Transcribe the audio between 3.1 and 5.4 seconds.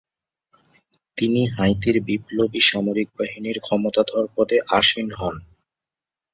বাহিনীর ক্ষমতাধর পদে আসীন হন।